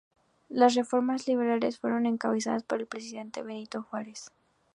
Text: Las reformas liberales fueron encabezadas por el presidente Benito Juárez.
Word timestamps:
Las 0.49 0.73
reformas 0.73 1.27
liberales 1.27 1.77
fueron 1.77 2.07
encabezadas 2.07 2.63
por 2.63 2.79
el 2.79 2.87
presidente 2.87 3.43
Benito 3.43 3.83
Juárez. 3.83 4.31